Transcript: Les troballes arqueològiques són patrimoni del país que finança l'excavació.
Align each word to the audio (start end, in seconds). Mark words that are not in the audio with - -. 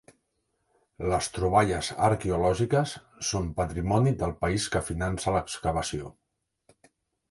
Les 1.11 1.29
troballes 1.35 1.91
arqueològiques 2.07 2.95
són 3.31 3.53
patrimoni 3.63 4.17
del 4.25 4.37
país 4.43 4.69
que 4.77 4.85
finança 4.93 5.39
l'excavació. 5.39 6.15